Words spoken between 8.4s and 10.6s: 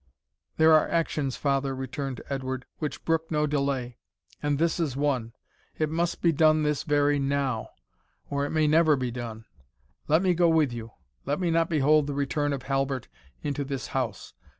it may never be done. Let me go